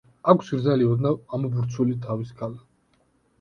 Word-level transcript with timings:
აქვს 0.31 0.47
გრძელი, 0.53 0.87
ოდნავ 0.93 1.19
ამობურცული 1.39 1.99
თავის 2.07 2.33
ქალა. 2.41 2.67